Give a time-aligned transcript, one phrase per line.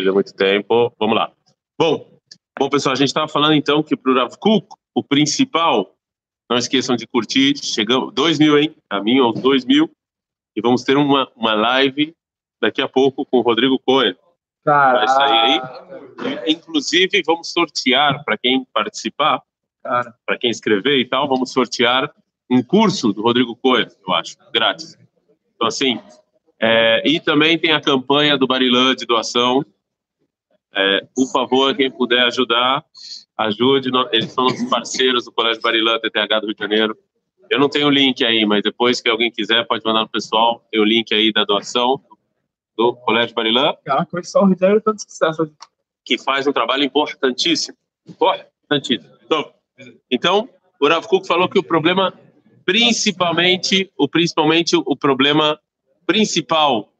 [0.00, 0.92] há muito tempo.
[0.98, 1.32] Vamos lá.
[1.78, 2.08] Bom,
[2.58, 5.94] bom pessoal, a gente estava falando então que para o Rav Kuk, o principal,
[6.50, 8.74] não esqueçam de curtir, chegamos, 2 mil, hein?
[8.90, 9.90] Caminho aos 2 mil.
[10.54, 12.14] E vamos ter uma, uma live
[12.60, 14.14] daqui a pouco com o Rodrigo Cohen.
[14.64, 15.60] Vai sair
[16.20, 16.52] aí.
[16.52, 19.42] Inclusive, vamos sortear para quem participar,
[19.82, 22.12] para quem escrever e tal, vamos sortear
[22.50, 24.96] um curso do Rodrigo Cohen, eu acho, grátis.
[25.54, 25.98] Então, assim,
[26.60, 29.64] é, e também tem a campanha do Barilã de doação.
[30.74, 32.84] É, por favor, quem puder ajudar,
[33.36, 33.90] ajude.
[34.10, 36.96] Eles são os parceiros do Colégio Barilã, TTH do Rio de Janeiro.
[37.50, 40.64] Eu não tenho o link aí, mas depois que alguém quiser, pode mandar no pessoal.
[40.70, 42.00] Tem o link aí da doação
[42.76, 43.74] do Colégio Barilã.
[43.86, 45.50] Ah, Conexão Rio de Janeiro, tanto sucesso.
[46.04, 47.76] Que faz um trabalho importantíssimo.
[48.08, 49.12] Importantíssimo.
[49.24, 49.52] Então,
[50.10, 50.48] então
[50.80, 52.12] o Rav Kuk falou que o problema,
[52.64, 55.60] principalmente, o, principalmente o problema
[56.06, 56.92] principal,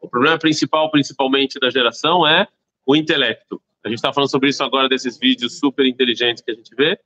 [0.00, 2.46] o problema principal, principalmente da geração, é
[2.88, 3.60] o intelecto.
[3.84, 6.98] A gente está falando sobre isso agora, desses vídeos super inteligentes que a gente vê.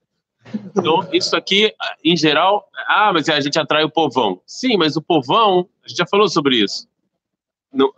[0.77, 4.41] Então, isso aqui, em geral, ah, mas a gente atrai o povão.
[4.47, 6.87] Sim, mas o povão, a gente já falou sobre isso.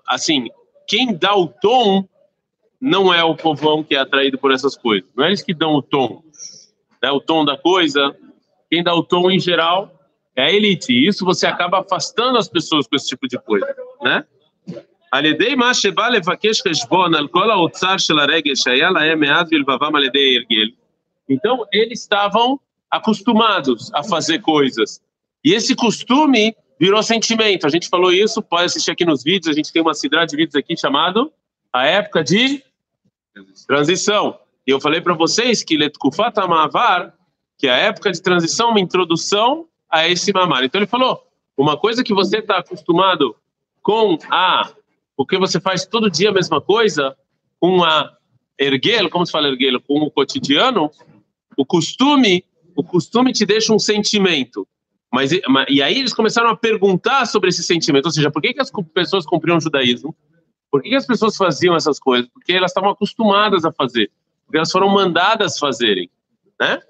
[0.08, 0.48] assim,
[0.86, 2.08] quem dá o tom
[2.80, 5.08] não é o povão que é atraído por essas coisas.
[5.14, 6.22] Não é eles que dão o tom.
[7.02, 7.10] Né?
[7.10, 8.16] O tom da coisa,
[8.70, 9.90] quem dá o tom, em geral,
[10.34, 10.92] é a elite.
[10.92, 14.24] E isso você acaba afastando as pessoas com esse tipo de coisa, né?
[15.13, 19.95] על ידי מה שבא לבקש חשבון על כל האוצר של הרגש שהיה להם מאז בלבבם
[19.95, 20.69] על ידי הרגל.
[21.31, 24.99] Então, eles estavam acostumados a fazer coisas.
[25.45, 27.67] E esse costume virou sentimento.
[27.67, 30.37] A gente falou isso, pode assistir aqui nos vídeos, a gente tem uma cidade de
[30.37, 31.31] vídeos aqui chamado
[31.71, 32.63] A Época de
[33.67, 34.39] Transição.
[34.65, 37.13] E eu falei para vocês que Letkufat Amavar,
[37.57, 40.63] que é a época de transição, uma introdução a esse mamar.
[40.63, 41.21] Então ele falou,
[41.57, 43.35] uma coisa que você está acostumado
[43.81, 44.69] com a,
[45.16, 47.16] porque você faz todo dia a mesma coisa,
[47.60, 48.12] com a
[48.58, 50.90] erguelo, como se fala erguelo, com o cotidiano,
[51.56, 52.44] o costume,
[52.76, 54.66] o costume te deixa um sentimento.
[55.12, 55.30] Mas,
[55.68, 58.70] e aí eles começaram a perguntar sobre esse sentimento, ou seja, por que, que as
[58.92, 60.14] pessoas cumpriam o judaísmo?
[60.70, 62.28] Por que, que as pessoas faziam essas coisas?
[62.30, 64.10] Porque elas estavam acostumadas a fazer,
[64.44, 66.10] porque elas foram mandadas fazerem,
[66.60, 66.80] né?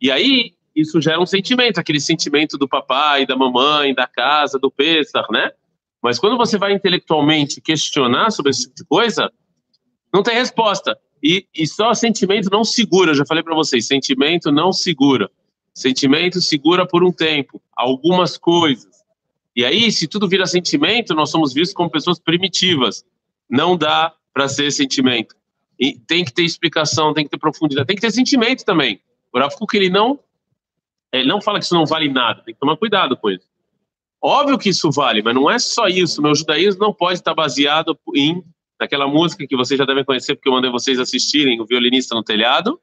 [0.00, 4.70] E aí isso gera um sentimento, aquele sentimento do papai, da mamãe, da casa, do
[4.70, 5.52] Pesach, né?
[6.04, 9.32] Mas quando você vai intelectualmente questionar sobre esse tipo de coisa,
[10.12, 10.98] não tem resposta.
[11.22, 15.30] E, e só sentimento não segura, eu já falei para vocês, sentimento não segura.
[15.72, 18.92] Sentimento segura por um tempo, algumas coisas.
[19.56, 23.02] E aí, se tudo vira sentimento, nós somos vistos como pessoas primitivas.
[23.48, 25.34] Não dá para ser sentimento.
[25.80, 29.00] E tem que ter explicação, tem que ter profundidade, tem que ter sentimento também.
[29.32, 30.20] O Rav Kuk, ele não
[31.10, 33.46] ele não fala que isso não vale nada, tem que tomar cuidado com isso.
[34.26, 36.22] Óbvio que isso vale, mas não é só isso.
[36.22, 38.42] Meu judaísmo não pode estar baseado em
[38.80, 42.24] naquela música que vocês já devem conhecer, porque eu mandei vocês assistirem, o violinista no
[42.24, 42.80] telhado.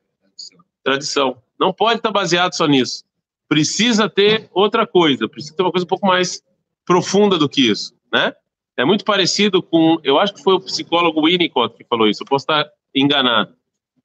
[0.84, 1.42] Tradição.
[1.60, 3.04] Não pode estar baseado só nisso.
[3.50, 6.44] Precisa ter outra coisa, precisa ter uma coisa um pouco mais
[6.86, 8.34] profunda do que isso, né?
[8.78, 12.28] É muito parecido com, eu acho que foi o psicólogo Winnicott que falou isso, eu
[12.28, 13.56] posso estar enganado,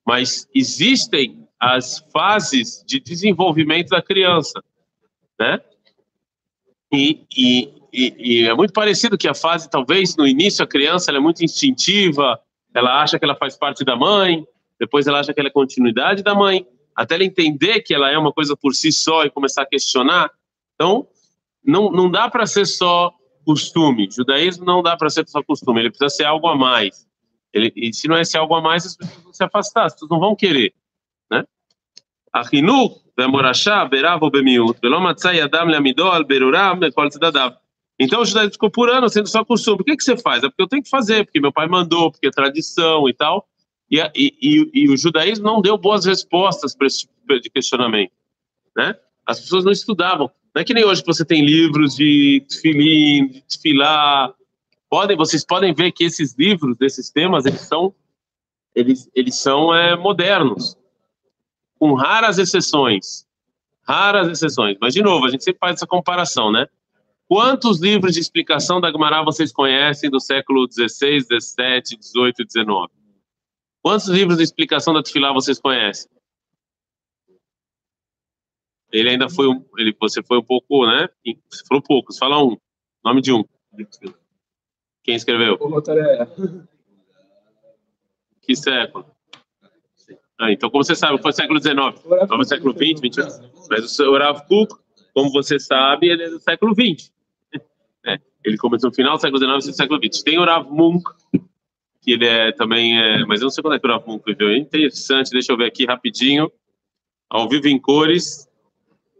[0.06, 4.62] mas existem as fases de desenvolvimento da criança,
[5.38, 5.60] né?
[6.92, 11.10] E, e, e, e, é muito parecido que a fase, talvez, no início, a criança
[11.10, 12.38] é muito instintiva,
[12.74, 14.46] ela acha que ela faz parte da mãe,
[14.78, 18.16] depois ela acha que ela é continuidade da mãe, até ela entender que ela é
[18.16, 20.30] uma coisa por si só e começar a questionar.
[20.74, 21.06] Então,
[21.64, 23.12] não, não dá para ser só
[23.44, 24.08] costume.
[24.10, 27.06] Judaísmo não dá para ser só costume, ele precisa ser algo a mais.
[27.52, 29.92] Ele, e se não é esse algo a mais, as pessoas vão se afastar, as
[29.94, 30.74] pessoas não vão querer.
[32.33, 37.49] החינוך והמורשה ברב או במיעוט, ולא מצא ידם לעמידו על בירורם בכל צדדיו.
[38.03, 39.77] Então o judaísmo ficou por ano sendo só costume.
[39.77, 40.43] Por que, que você faz?
[40.43, 43.47] É porque eu tenho que fazer, porque meu pai mandou, porque é tradição e tal.
[43.91, 48.13] E, e, e, e o judaísmo não deu boas respostas para esse tipo de questionamento.
[48.75, 48.95] Né?
[49.23, 50.31] As pessoas não estudavam.
[50.55, 54.33] Não é que nem hoje que você tem livros de filim, de desfilar.
[54.89, 57.93] Podem, vocês podem ver que esses livros desses temas, eles são,
[58.73, 60.75] eles, eles são é, modernos
[61.78, 63.26] com raras exceções.
[63.86, 64.76] Raras exceções.
[64.80, 66.66] Mas, de novo, a gente sempre faz essa comparação, né?
[67.28, 72.68] Quantos livros de explicação da Gemara vocês conhecem do século XVI, XVII, XVIII e XIX?
[73.82, 76.10] Quantos livros de explicação da Tfilá vocês conhecem?
[78.92, 81.08] Ele ainda foi um, ele, você foi um pouco, né?
[81.50, 82.56] Você falou poucos, fala um.
[83.04, 83.44] Nome de um.
[85.02, 85.54] Quem escreveu?
[85.60, 85.82] O.
[88.40, 89.15] Que século?
[90.38, 91.98] Ah, então, como você sabe, foi século XIX,
[92.28, 93.50] foi século XX, XXI.
[93.70, 94.74] Mas o Rav Kuk,
[95.14, 97.10] como você sabe, ele é do século XX.
[98.08, 100.22] É, ele começou no final do século XIX e do século XX.
[100.22, 101.10] Tem o Rav Munk,
[102.00, 104.22] que ele é também, é, mas eu não sei quando é que o Rav Munk
[104.24, 104.50] viveu.
[104.50, 106.48] É interessante, deixa eu ver aqui rapidinho,
[107.28, 108.48] ao vivo em cores,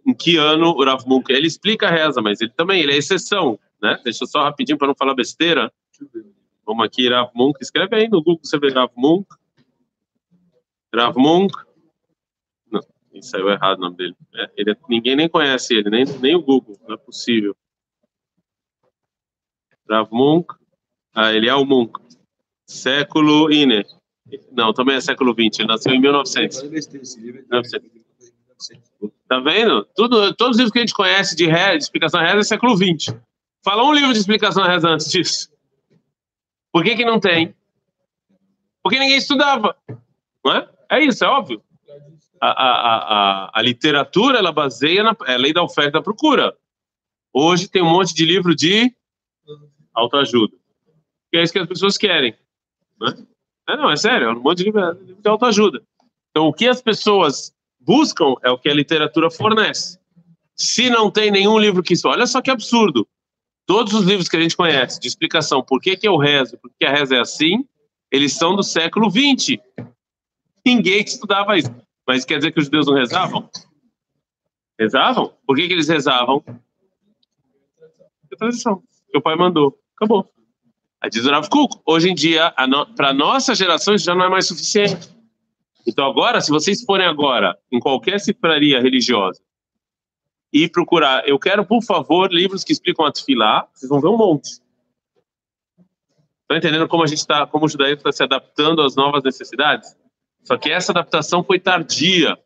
[0.07, 2.97] em que ano o Rav Munk, ele explica a reza, mas ele também, ele é
[2.97, 3.99] exceção, né?
[4.05, 5.73] Deixa eu só rapidinho para não falar besteira.
[6.65, 9.27] Vamos aqui, Rav Munk, escreve aí no Google, você vê Rav Munk.
[10.97, 11.17] Rav.
[12.71, 12.81] Não,
[13.21, 14.17] saiu errado o nome dele.
[14.35, 17.55] É, ele, ninguém nem conhece ele, nem, nem o Google, não é possível.
[19.89, 20.11] Rav.
[21.15, 21.99] Ah, ele é o Munk.
[22.67, 23.85] Século Ine.
[24.53, 25.61] Não, também é século 20.
[25.61, 26.63] Ele nasceu em 1900.
[26.63, 27.91] 1900.
[29.29, 29.87] Tá vendo?
[29.95, 32.77] Tudo, todos os livros que a gente conhece de, reza, de explicação reza é século
[32.77, 33.17] 20.
[33.65, 35.51] Fala um livro de explicação reza antes disso.
[36.73, 37.55] Por que, que não tem?
[38.83, 39.77] Porque ninguém estudava.
[40.45, 40.69] Não é?
[40.91, 41.62] É isso, é óbvio.
[42.41, 46.56] A, a, a, a literatura ela baseia na é lei da oferta e da procura.
[47.33, 48.94] Hoje tem um monte de livro de
[49.94, 50.56] autoajuda.
[51.31, 52.35] Que é isso que as pessoas querem.
[53.00, 53.15] Né?
[53.69, 55.83] É, não, é sério, é um monte de livro de autoajuda.
[56.31, 59.99] Então, o que as pessoas buscam é o que a literatura fornece.
[60.55, 63.06] Se não tem nenhum livro que isso, olha só que absurdo.
[63.67, 66.71] Todos os livros que a gente conhece de explicação por que, que eu rezo, por
[66.79, 67.65] que a reza é assim,
[68.11, 69.59] eles são do século XX.
[70.67, 71.73] Ninguém estudava isso.
[72.05, 73.49] Mas quer dizer que os judeus não rezavam?
[74.77, 75.33] Rezavam?
[75.47, 76.43] Por que, que eles rezavam?
[78.33, 78.83] A tradição.
[79.09, 79.79] Que pai mandou.
[79.95, 80.29] Acabou.
[81.01, 84.49] Aí diz Kuk, hoje em dia, no, para nossa geração, isso já não é mais
[84.49, 85.09] suficiente.
[85.87, 89.41] Então agora, se vocês forem agora em qualquer cifraria religiosa
[90.53, 94.17] e procurar, eu quero, por favor, livros que explicam a tefilá, vocês vão ver um
[94.17, 94.61] monte.
[96.43, 99.97] Estão entendendo como a gente está, como o judaísmo está se adaptando às novas necessidades?
[100.47, 102.39] Só que essa adaptação foi tardia.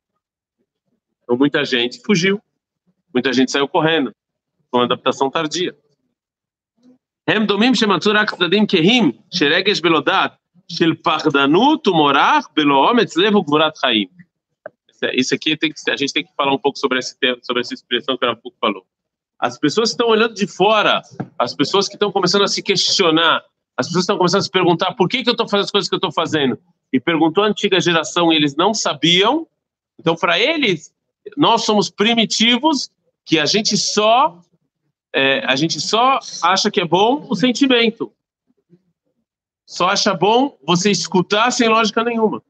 [1.23, 2.41] Então muita gente fugiu,
[3.13, 4.13] muita gente saiu correndo.
[4.71, 5.77] Foi uma adaptação tardia.
[7.29, 8.15] Hem domim shematzur
[8.67, 9.23] kehim,
[9.83, 10.35] belodat,
[10.69, 10.97] shel
[11.87, 12.47] umorach.
[15.03, 17.39] É, isso aqui tem que, a gente tem que falar um pouco sobre esse tema,
[17.43, 18.85] sobre essa expressão que o pouco falou.
[19.39, 21.01] As pessoas que estão olhando de fora,
[21.39, 23.43] as pessoas que estão começando a se questionar,
[23.77, 25.89] as pessoas estão começando a se perguntar por que, que eu estou fazendo as coisas
[25.89, 26.59] que eu estou fazendo,
[26.93, 29.47] e perguntou a antiga geração eles não sabiam.
[29.99, 30.93] Então, para eles,
[31.37, 32.91] nós somos primitivos,
[33.25, 34.41] que a gente só
[35.13, 38.13] é, a gente só acha que é bom o sentimento.
[39.67, 42.43] Só acha bom você escutar sem lógica nenhuma.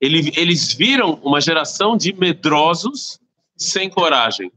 [0.00, 3.20] Ele, eles viram uma geração de medrosos
[3.56, 4.52] sem coragem.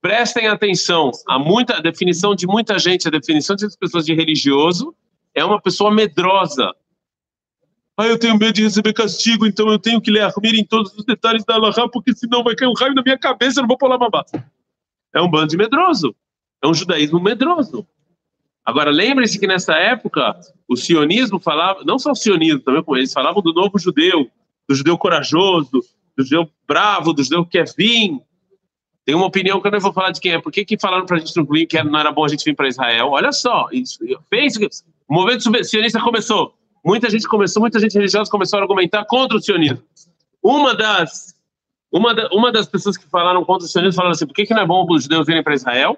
[0.00, 4.94] Prestem atenção, a, muita, a definição de muita gente, a definição das pessoas de religioso
[5.34, 6.74] é uma pessoa medrosa.
[7.96, 10.92] Ah, eu tenho medo de receber castigo, então eu tenho que ler a em todos
[10.94, 13.68] os detalhes da Allah, porque senão vai cair um raio na minha cabeça, eu não
[13.68, 14.24] vou pular babá.
[15.14, 16.14] É um bando de medroso.
[16.62, 17.86] É um judaísmo medroso.
[18.64, 23.42] Agora, lembre-se que nessa época, o sionismo falava, não só o sionismo, também eles falavam
[23.42, 24.28] do novo judeu,
[24.68, 25.84] do judeu corajoso,
[26.16, 28.18] do judeu bravo, do judeu que quer vir.
[29.04, 30.40] Tem uma opinião que eu não vou falar de quem é.
[30.40, 32.44] Por que, que falaram para a gente não vir, que não era bom a gente
[32.44, 33.10] vir para Israel?
[33.10, 33.98] Olha só, isso,
[34.30, 36.54] fez, o movimento sionista começou.
[36.84, 39.82] Muita gente começou, muita gente religiosa começou a argumentar contra o sionismo.
[40.42, 41.34] Uma das
[41.90, 44.52] uma, da, uma das pessoas que falaram contra o sionismo falaram assim: por que, que
[44.52, 45.96] não é bom os judeus virem para Israel?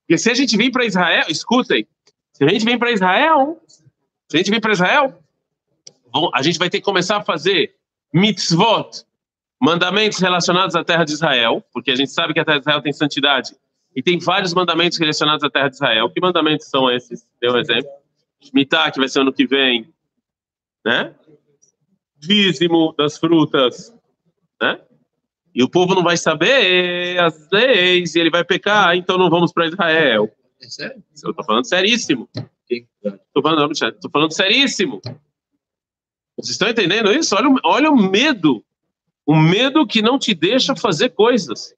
[0.00, 1.86] Porque se a gente vir para Israel, escutem,
[2.32, 3.60] se a gente vir para Israel,
[4.28, 5.18] se a gente vir para Israel,
[6.34, 7.74] a gente vai ter que começar a fazer
[8.12, 9.04] mitzvot,
[9.60, 12.82] mandamentos relacionados à terra de Israel, porque a gente sabe que a terra de Israel
[12.82, 13.56] tem santidade
[13.94, 16.10] e tem vários mandamentos relacionados à terra de Israel.
[16.10, 17.26] Que mandamentos são esses?
[17.40, 17.88] Dê um exemplo.
[18.40, 19.88] Shemitah, que vai ser ano que vem,
[20.86, 21.12] né?
[22.16, 23.92] Dízimo das frutas,
[24.62, 24.80] né?
[25.52, 29.52] E o povo não vai saber as leis, e ele vai pecar, então não vamos
[29.52, 30.30] para Israel.
[30.62, 31.02] É sério?
[31.24, 32.28] Eu estou falando seríssimo.
[32.70, 35.00] Estou falando, tô falando seríssimo.
[36.36, 37.34] Vocês estão entendendo isso?
[37.34, 38.64] Olha, olha o medo.
[39.24, 41.74] O medo que não te deixa fazer coisas.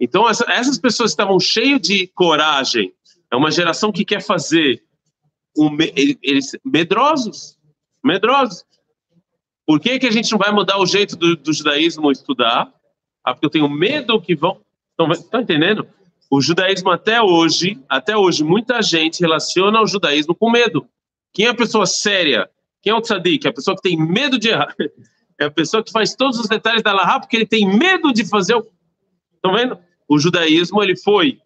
[0.00, 2.92] Então, essa, essas pessoas estavam cheias de coragem.
[3.30, 4.82] É uma geração que quer fazer.
[5.56, 7.56] Um, eles, medrosos.
[8.06, 8.64] Medrosos.
[9.66, 12.72] Por que, que a gente não vai mudar o jeito do, do judaísmo estudar?
[13.24, 14.60] Ah, porque eu tenho medo que vão.
[14.90, 15.86] Estão tá entendendo?
[16.30, 20.86] O judaísmo até hoje, até hoje, muita gente relaciona o judaísmo com medo.
[21.32, 22.48] Quem é a pessoa séria?
[22.80, 23.46] Quem é o tzadik?
[23.46, 24.74] É a pessoa que tem medo de errar.
[25.38, 28.26] É a pessoa que faz todos os detalhes da Laha porque ele tem medo de
[28.26, 28.66] fazer o...
[29.34, 29.78] Estão vendo?
[30.08, 31.38] O judaísmo ele foi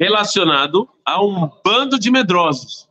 [0.00, 2.88] relacionado a um bando de medrosos.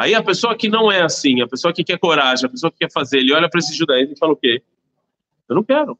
[0.00, 2.78] Aí a pessoa que não é assim, a pessoa que quer coragem, a pessoa que
[2.78, 4.62] quer fazer, ele olha para esse judaísmo e fala o quê?
[5.46, 5.98] Eu não quero.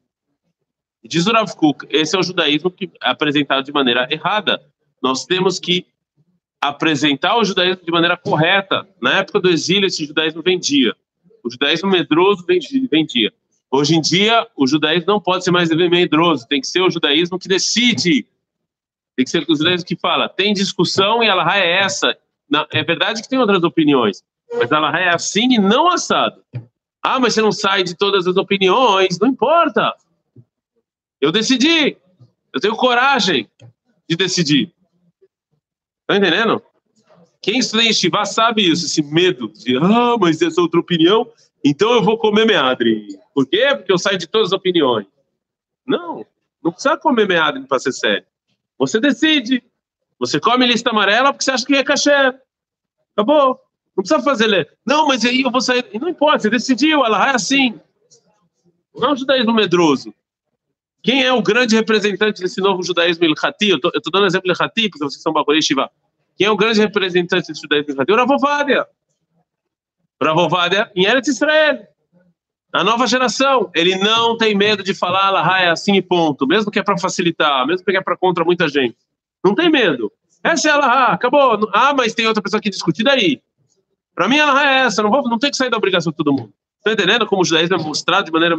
[1.05, 4.59] Diz o Rav Kuk, esse é o judaísmo que é apresentado de maneira errada.
[5.03, 5.85] Nós temos que
[6.59, 8.89] apresentar o judaísmo de maneira correta.
[9.03, 10.97] Na época do exílio, esse judaísmo vendia.
[11.45, 12.43] O judaísmo medroso
[12.91, 13.31] vendia.
[13.71, 17.39] Hoje em dia, o judaísmo não pode ser mais medroso, tem que ser o judaísmo
[17.39, 18.27] que decide.
[19.15, 22.17] Tem que ser o judaísmo que fala, tem discussão e a é essa.
[22.51, 26.43] Não, é verdade que tem outras opiniões, mas a é assim e não assado.
[27.03, 29.95] Ah, mas você não sai de todas as opiniões, não importa.
[31.21, 31.97] Eu decidi.
[32.53, 33.49] Eu tenho coragem
[34.09, 34.73] de decidir.
[36.07, 36.61] Tá entendendo?
[37.41, 41.31] Quem estuda em Shivá sabe isso, esse medo de, ah, mas essa é outra opinião,
[41.65, 43.07] então eu vou comer meadre.
[43.35, 43.69] Por quê?
[43.77, 45.07] Porque eu saio de todas as opiniões.
[45.87, 46.27] Não,
[46.63, 48.27] não precisa comer meadre para ser sério.
[48.79, 49.63] Você decide.
[50.21, 52.39] Você come lista amarela porque você acha que é caché.
[53.17, 53.59] Acabou.
[53.97, 54.71] Não precisa fazer ler.
[54.87, 55.85] Não, mas aí eu vou sair.
[55.99, 57.81] Não importa, você decidiu, ela é assim.
[58.95, 60.15] Não é um judaísmo medroso.
[61.03, 63.71] Quem é o grande representante desse novo judaísmo ilhati?
[63.71, 65.91] Eu estou dando exemplo ilhati, porque vocês são Bakorei Shiva.
[66.37, 68.13] Quem é o grande representante desse judaísmo ilhati?
[68.13, 68.87] O Ravovadia.
[70.23, 71.87] Ravovadia em Eretz Israel.
[72.73, 73.71] A nova geração.
[73.75, 76.47] Ele não tem medo de falar Allah é assim e ponto.
[76.47, 78.99] Mesmo que é para facilitar, mesmo que é para contra muita gente.
[79.45, 80.13] Não tem medo.
[80.43, 81.69] Essa é Allah, acabou.
[81.73, 83.43] Ah, mas tem outra pessoa que discute daí.
[84.15, 85.03] Para mim, ela é essa.
[85.03, 86.53] Não, vou, não tem que sair da obrigação de todo mundo.
[86.79, 88.57] Está entendendo como o judaísmo é mostrado de maneira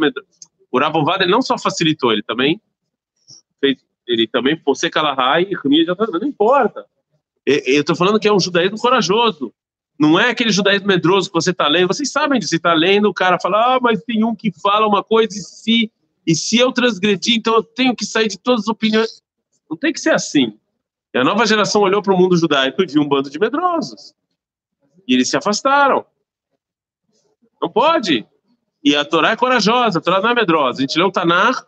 [0.72, 2.58] o Ravovad não só facilitou, ele também
[3.60, 3.76] fez,
[4.08, 6.86] ele também você Kalahai e já tá, não importa.
[7.44, 9.52] Eu estou falando que é um judaísmo corajoso.
[9.98, 11.88] Não é aquele judaísmo medroso que você está lendo.
[11.88, 12.50] Vocês sabem disso.
[12.50, 15.40] Você está lendo, o cara fala, ah, mas tem um que fala uma coisa e
[15.40, 15.92] se,
[16.26, 19.22] e se eu transgredir, então eu tenho que sair de todas as opiniões.
[19.68, 20.58] Não tem que ser assim.
[21.14, 24.14] E a nova geração olhou para o mundo judaico e viu um bando de medrosos.
[25.06, 26.06] E eles se afastaram.
[27.60, 28.26] Não pode.
[28.82, 30.78] E a Torá é corajosa, a Torá não é medrosa.
[30.78, 31.66] A gente lê o Tanar,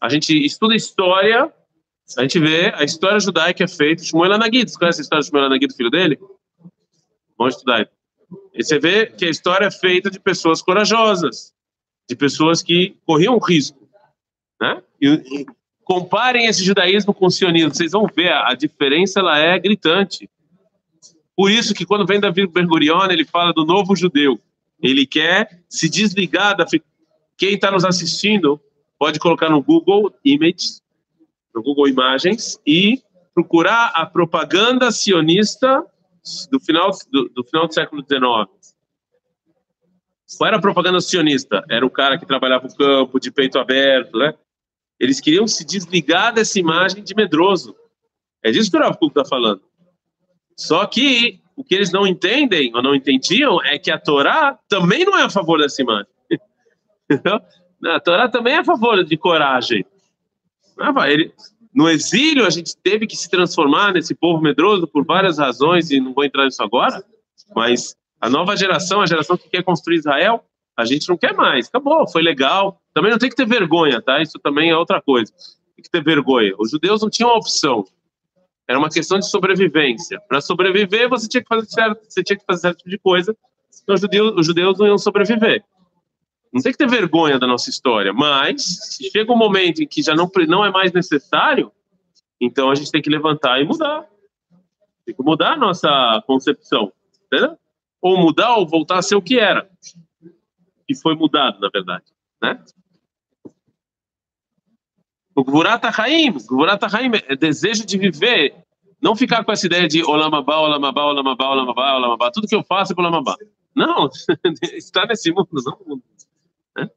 [0.00, 1.52] a gente estuda história,
[2.16, 4.04] a gente vê a história judaica é feita.
[4.04, 6.18] Shmuel Anagid, você conhece a história de Shmuel Anagid, filho dele?
[7.36, 7.88] Vamos estudar.
[8.52, 11.52] E você vê que a história é feita de pessoas corajosas,
[12.08, 13.88] de pessoas que corriam risco.
[14.60, 14.82] Né?
[15.00, 15.46] E,
[15.84, 20.28] comparem esse judaísmo com o sionismo, vocês vão ver, a, diferença ela é gritante.
[21.36, 24.40] Por isso que quando vem Davi Ben Gurion, ele fala do novo judeu.
[24.82, 26.64] Ele quer se desligar da.
[27.36, 28.60] Quem está nos assistindo
[28.98, 30.82] pode colocar no Google Images,
[31.54, 33.02] no Google Imagens, e
[33.34, 35.84] procurar a propaganda sionista
[36.50, 38.74] do final do, do final do século XIX.
[40.38, 41.64] Qual era a propaganda sionista?
[41.68, 44.34] Era o cara que trabalhava no campo, de peito aberto, né?
[44.98, 47.74] Eles queriam se desligar dessa imagem de medroso.
[48.42, 49.62] É disso que o Rav está falando.
[50.56, 55.04] Só que o que eles não entendem ou não entendiam é que a Torá também
[55.04, 56.06] não é a favor dessa imagem.
[57.86, 59.84] a Torá também é a favor de coragem.
[60.78, 60.92] Ah,
[61.74, 66.00] no exílio, a gente teve que se transformar nesse povo medroso por várias razões, e
[66.00, 67.04] não vou entrar nisso agora,
[67.54, 70.44] mas a nova geração, a geração que quer construir Israel,
[70.76, 71.66] a gente não quer mais.
[71.66, 72.80] Acabou, foi legal.
[72.94, 74.22] Também não tem que ter vergonha, tá?
[74.22, 75.32] Isso também é outra coisa.
[75.74, 76.54] Tem que ter vergonha.
[76.58, 77.84] Os judeus não tinham opção.
[78.66, 80.20] Era uma questão de sobrevivência.
[80.28, 83.36] Para sobreviver, você tinha que fazer certo, você tinha que fazer certo tipo de coisa.
[83.82, 85.64] Então, os judeus, os judeus não iam sobreviver.
[86.52, 90.00] Não tem que ter vergonha da nossa história, mas se chega um momento em que
[90.00, 91.72] já não, não é mais necessário,
[92.40, 94.06] então a gente tem que levantar e mudar.
[95.04, 96.92] Tem que mudar a nossa concepção,
[97.26, 97.58] entendeu?
[98.00, 99.68] Ou mudar ou voltar a ser o que era.
[100.88, 102.04] E foi mudado, na verdade,
[102.40, 102.62] né?
[105.34, 108.54] O Gvurat HaChaim, Gvurat HaChaim é desejo de viver,
[109.02, 112.92] não ficar com essa ideia de Olamabá, Olamabá, Olamabá, Olamabá, Olamabá, tudo que eu faço
[112.92, 113.36] é para Olamabá.
[113.74, 114.08] Não,
[114.72, 116.02] está nesse mundo, não no mundo.
[116.76, 116.88] Né?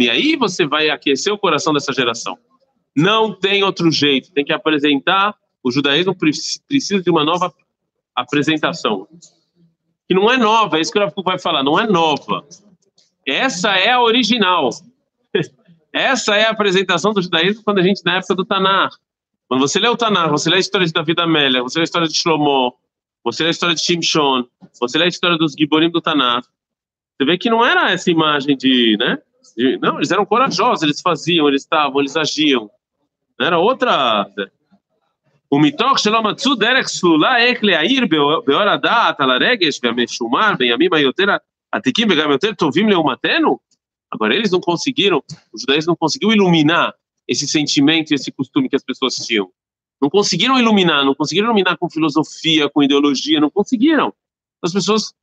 [0.00, 2.36] E aí você vai aquecer o coração dessa geração.
[2.96, 7.54] Não tem outro jeito, tem que apresentar, o judaísmo precisa de uma nova
[8.14, 9.06] apresentação.
[10.08, 12.44] Que não é nova, é isso que o vai falar, não é nova.
[13.24, 14.70] Essa é a original.
[15.97, 18.89] Essa é a apresentação do judaísmo quando a gente, na época do Tanar.
[19.47, 21.85] Quando você lê o Tanar, você lê a história de Davi Amélia, você lê a
[21.85, 22.75] história de Shlomo,
[23.23, 24.45] você lê a história de Shimshon,
[24.79, 26.41] você lê a história dos Giborim do Tanar,
[27.15, 29.19] você vê que não era essa imagem de, né?
[29.55, 32.69] De, não, eles eram corajosos, eles faziam, eles estavam, eles agiam.
[33.39, 34.25] Era outra...
[35.51, 38.05] ומתוך שלא מצאו דרך סלולה איך להעיר
[38.45, 41.25] באור הדעת על הרגש והמשומר בימים היותר
[41.71, 43.57] עתיקים וגם יותר טובים לעומתנו,
[44.11, 46.93] Agora, eles não conseguiram, os judeus não conseguiram iluminar
[47.27, 49.51] esse sentimento e esse costume que as pessoas tinham.
[50.01, 54.13] Não conseguiram iluminar, não conseguiram iluminar com filosofia, com ideologia, não conseguiram.
[54.61, 55.13] As pessoas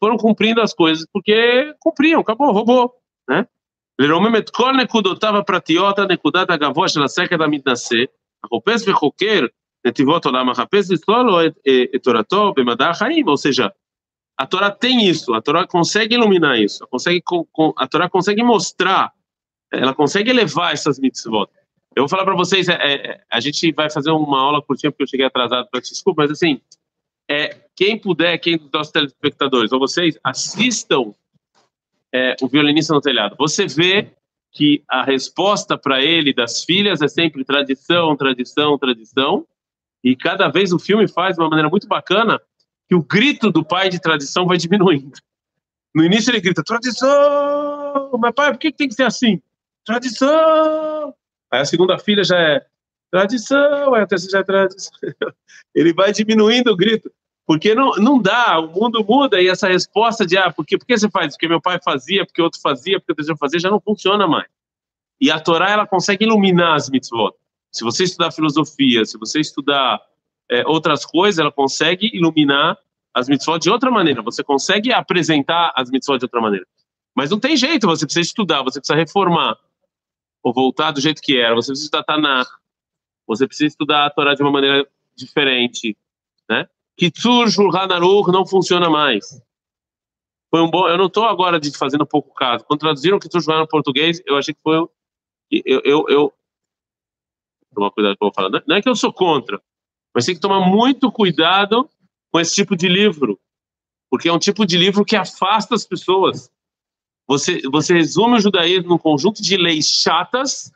[0.00, 2.92] foram cumprindo as coisas porque cumpriam, acabou, roubou,
[3.28, 3.46] né?
[3.98, 8.04] לרומם את כל נקודותיו הפרטיות הנקודת הגבוה של השכל המתנשא,
[8.44, 9.46] החופש וחוקר
[9.86, 13.72] Netivot Olam HaPes Lislolo et Torato Bemadar Haim, ou seja,
[14.37, 17.23] a Torá tem isso, a Torá consegue iluminar isso, consegue,
[17.77, 19.11] a Torá consegue mostrar,
[19.71, 21.49] ela consegue elevar essas mitzvot.
[21.95, 25.03] Eu vou falar para vocês, é, é, a gente vai fazer uma aula curtinha porque
[25.03, 26.61] eu cheguei atrasado, peço desculpa, mas assim,
[27.27, 31.13] é, quem puder, quem dos nossos telespectadores, ou vocês, assistam
[32.13, 33.35] é, o violinista no telhado.
[33.39, 34.11] Você vê
[34.51, 39.45] que a resposta para ele das filhas é sempre tradição, tradição, tradição,
[40.03, 42.39] e cada vez o filme faz de uma maneira muito bacana
[42.87, 45.19] que o grito do pai de tradição vai diminuindo.
[45.93, 48.11] No início ele grita, tradição!
[48.19, 49.41] Mas pai, por que tem que ser assim?
[49.85, 51.13] Tradição!
[51.51, 52.65] Aí a segunda filha já é
[53.11, 54.93] tradição, aí a terceira já é tradição.
[55.73, 57.11] Ele vai diminuindo o grito,
[57.45, 60.85] porque não, não dá, o mundo muda e essa resposta de, ah, por que, por
[60.85, 61.33] que você faz?
[61.33, 64.47] Porque meu pai fazia, porque outro fazia, porque o terceiro fazia, já não funciona mais.
[65.19, 67.33] E a Torá, ela consegue iluminar as mitzvot.
[67.71, 70.01] Se você estudar filosofia, se você estudar
[70.49, 72.77] é, outras coisas, ela consegue iluminar
[73.13, 74.21] as mitzvot de outra maneira.
[74.21, 76.65] Você consegue apresentar as mitzvot de outra maneira.
[77.15, 79.57] Mas não tem jeito, você precisa estudar, você precisa reformar,
[80.43, 82.47] ou voltar do jeito que era, você precisa estudar Tanakh,
[83.25, 85.97] você precisa estudar a Torá de uma maneira diferente,
[86.47, 86.69] né?
[86.95, 89.41] Kitsur Shulchan Aruch não funciona mais.
[90.49, 92.63] Foi um bom, eu não estou agora de fazendo pouco caso.
[92.65, 94.91] Quando traduziram Kitsur Shulchan no português, eu achei que foi eu
[95.49, 96.33] eu, eu
[97.73, 98.63] tomar cuidado com o que eu vou falar.
[98.67, 99.61] Não é que eu sou contra,
[100.17, 101.87] mas tem que tomar muito cuidado
[102.31, 103.39] com esse tipo de livro,
[104.09, 106.49] porque é um tipo de livro que afasta as pessoas.
[107.27, 110.71] Você, você resume o judaísmo num conjunto de leis chatas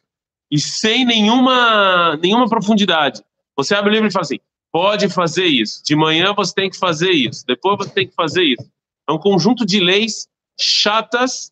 [0.51, 3.23] e sem nenhuma, nenhuma profundidade.
[3.57, 4.39] Você abre o livro e fala assim:
[4.71, 8.43] pode fazer isso, de manhã você tem que fazer isso, depois você tem que fazer
[8.43, 8.71] isso.
[9.09, 11.51] É um conjunto de leis chatas,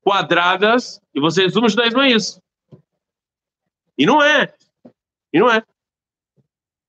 [0.00, 2.40] quadradas, e você resume o judaísmo a isso.
[3.98, 4.54] E não é.
[5.32, 5.60] E não é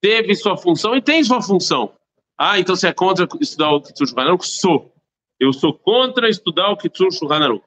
[0.01, 1.94] teve sua função e tem sua função.
[2.38, 4.94] Ah, então você é contra estudar o Kitsur Shulchan Sou.
[5.39, 7.62] Eu sou contra estudar o Kitsur Shulchan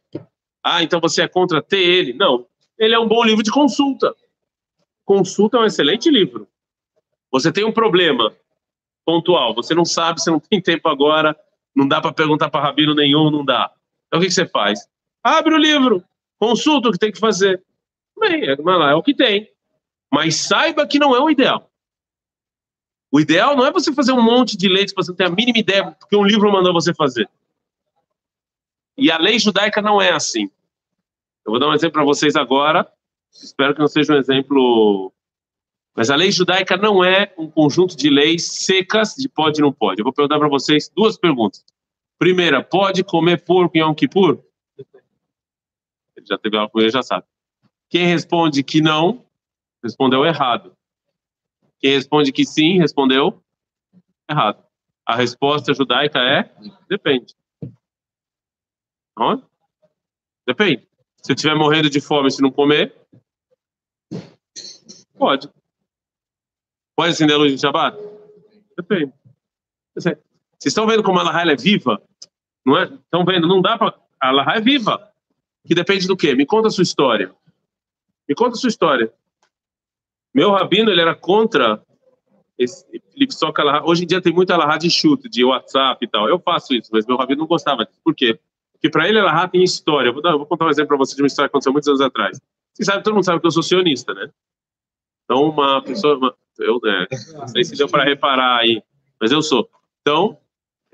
[0.62, 2.12] Ah, então você é contra ter ele?
[2.12, 2.46] Não.
[2.78, 4.14] Ele é um bom livro de consulta.
[5.04, 6.48] Consulta é um excelente livro.
[7.30, 8.34] Você tem um problema
[9.04, 11.36] pontual, você não sabe, você não tem tempo agora,
[11.74, 13.70] não dá para perguntar para rabino nenhum, não dá.
[14.06, 14.88] Então o que, que, você faz?
[15.22, 16.04] Abre o livro,
[16.38, 17.62] consulta o que tem que fazer.
[18.18, 19.48] Bem, é, é o que tem.
[20.12, 21.71] Mas saiba que não é o ideal.
[23.12, 25.30] O ideal não é você fazer um monte de leis que você não tem a
[25.30, 27.28] mínima ideia porque um livro mandou você fazer.
[28.96, 30.50] E a lei judaica não é assim.
[31.44, 32.90] Eu vou dar um exemplo para vocês agora.
[33.30, 35.12] Espero que não seja um exemplo.
[35.94, 39.72] Mas a lei judaica não é um conjunto de leis secas de pode e não
[39.72, 40.00] pode.
[40.00, 41.62] Eu vou perguntar para vocês duas perguntas.
[42.18, 44.38] Primeira, pode comer porco em Yom Kippur?
[46.16, 47.26] Ele já teve aula com ele, já sabe.
[47.90, 49.22] Quem responde que não,
[49.82, 50.74] respondeu errado.
[51.82, 53.42] Quem responde que sim, respondeu
[54.30, 54.64] errado.
[55.04, 56.48] A resposta judaica é
[56.88, 57.34] depende.
[59.18, 59.44] Não?
[60.46, 60.88] Depende.
[61.22, 62.94] Se estiver morrendo de fome se não comer,
[65.18, 65.50] pode.
[66.96, 67.98] Pode acender a luz de Shabbat?
[68.76, 69.12] Depende.
[69.96, 70.16] Vocês
[70.64, 72.00] estão vendo como a Laha é viva?
[72.64, 72.84] Não é?
[72.84, 73.48] Estão vendo?
[73.48, 73.98] Não dá para.
[74.20, 75.12] A Laha é viva.
[75.66, 76.34] Que depende do quê?
[76.34, 77.34] Me conta a sua história.
[78.28, 79.12] Me conta a sua história.
[80.34, 81.82] Meu rabino, ele era contra
[82.58, 82.86] esse,
[83.30, 83.52] só
[83.84, 86.28] Hoje em dia tem muita alahá de chute, de WhatsApp e tal.
[86.28, 88.00] Eu faço isso, mas meu rabino não gostava disso.
[88.04, 88.38] Por quê?
[88.72, 90.12] Porque para ele alahá tem história.
[90.12, 92.00] Vou, dar, vou contar um exemplo para você de uma história que aconteceu muitos anos
[92.00, 92.40] atrás.
[92.72, 94.30] Você sabe, todo mundo sabe que eu sou sionista, né?
[95.24, 96.16] Então, uma pessoa...
[96.16, 98.82] Uma, eu né, não sei se deu para reparar aí,
[99.20, 99.68] mas eu sou.
[100.00, 100.38] Então,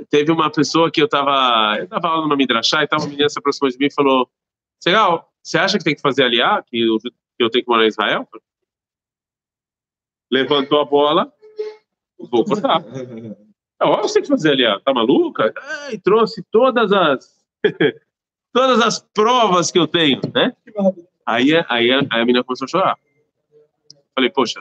[0.08, 3.28] teve uma pessoa que eu estava eu tava lá numa midrashá e tava uma menina
[3.28, 4.28] se aproximou de mim e falou
[4.86, 7.84] Legal, você acha que tem que fazer aliá, que eu, que eu tenho que morar
[7.84, 8.28] em Israel?
[10.30, 11.32] Levantou a bola,
[12.30, 12.82] vou cortar.
[13.80, 14.80] É óbvio que você tem que fazer ali, ó.
[14.80, 15.54] tá maluca?
[15.92, 17.46] E trouxe todas as
[18.52, 20.52] todas as provas que eu tenho, né?
[21.24, 22.98] Aí, aí, aí a menina começou a chorar.
[24.16, 24.60] Falei, poxa,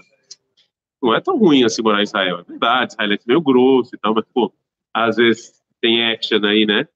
[1.01, 2.39] não é tão ruim assim morar em Israel.
[2.39, 4.53] É verdade, Israel é meio grosso e tal, mas, pô,
[4.93, 6.87] às vezes tem action aí, né?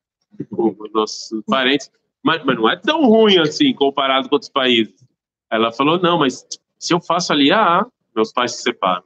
[0.49, 1.91] Com os nossos parentes.
[2.23, 4.93] Mas, mas não é tão ruim assim, comparado com outros países.
[5.49, 6.45] Ela falou, não, mas
[6.77, 9.03] se eu faço ali, ah, meus pais se separam.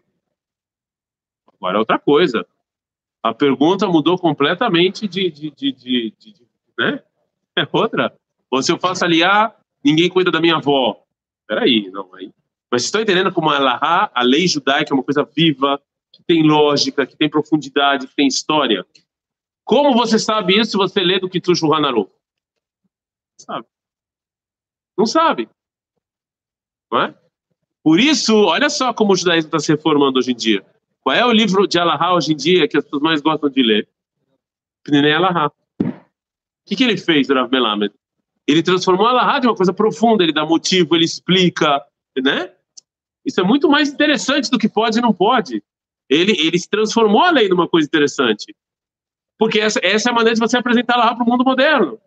[1.53, 2.45] Agora é outra coisa.
[3.23, 7.03] A pergunta mudou completamente de, de, de, de, de né?
[7.55, 8.15] É outra.
[8.51, 11.03] Ou se eu faço ali, ah, ninguém cuida da minha avó.
[11.47, 12.31] Peraí, não, aí.
[12.71, 16.43] Mas vocês estão entendendo como a a lei judaica é uma coisa viva, que tem
[16.43, 18.85] lógica, que tem profundidade, que tem história?
[19.63, 22.11] Como você sabe isso se você lê do Kitu Shulchan Aruch?
[23.39, 23.65] Sabe?
[24.97, 25.49] Não sabe.
[26.91, 27.24] Não é?
[27.85, 30.65] Por isso, olha só como o judaísmo está se reformando hoje em dia.
[31.01, 33.61] Qual é o livro de Alahá hoje em dia que as pessoas mais gostam de
[33.61, 33.87] ler?
[34.83, 35.51] Pnei Alahá.
[35.79, 35.93] O
[36.65, 37.93] que, que ele fez, Rav Melamed?
[38.47, 41.79] Ele transformou Alahá de uma coisa profunda, ele dá motivo, ele explica,
[42.17, 42.51] né?
[43.23, 45.63] Isso é muito mais interessante do que pode e não pode.
[46.09, 48.55] Ele, ele se transformou a lei numa coisa interessante.
[49.37, 51.99] Porque essa, essa é a maneira de você apresentar Alahá para o mundo moderno.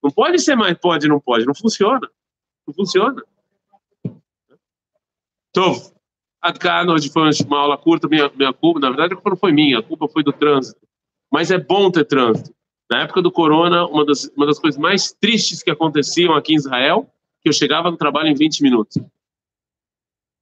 [0.00, 2.08] Não pode ser mais pode e não pode, não funciona.
[2.64, 3.20] Não funciona.
[5.56, 5.72] Então,
[6.42, 9.52] Adkan, hoje foi uma aula curta, minha, minha culpa, na verdade a culpa não foi
[9.52, 10.78] minha, a culpa foi do trânsito.
[11.32, 12.54] Mas é bom ter trânsito.
[12.90, 16.56] Na época do corona, uma das, uma das coisas mais tristes que aconteciam aqui em
[16.56, 18.98] Israel, que eu chegava no trabalho em 20 minutos.
[18.98, 19.08] Não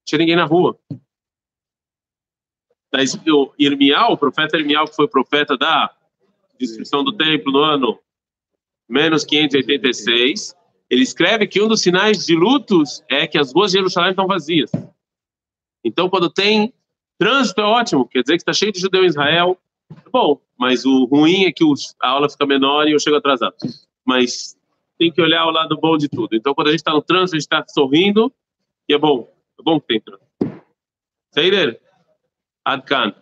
[0.04, 0.76] tinha ninguém na rua.
[2.92, 5.94] O Irmial, o profeta Irmial, que foi profeta da
[6.58, 8.00] destruição do templo no ano
[8.88, 10.56] menos 586,
[10.90, 14.26] ele escreve que um dos sinais de lutos é que as ruas de Jerusalém estão
[14.26, 14.72] vazias.
[15.84, 16.72] Então, quando tem
[17.18, 19.58] trânsito, é ótimo, quer dizer que está cheio de judeu em Israel.
[19.90, 21.64] É bom, mas o ruim é que
[22.00, 23.54] a aula fica menor e eu chego atrasado.
[24.04, 24.56] Mas
[24.98, 26.34] tem que olhar o lado bom de tudo.
[26.34, 28.32] Então, quando a gente está no trânsito, a gente está sorrindo
[28.88, 29.28] e é bom.
[29.58, 30.24] É bom que tem trânsito.
[31.32, 31.80] Seider,
[32.64, 33.14] Adkan.